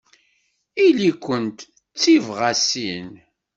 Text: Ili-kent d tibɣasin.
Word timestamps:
Ili-kent 0.85 1.59
d 1.67 1.97
tibɣasin. 2.01 3.09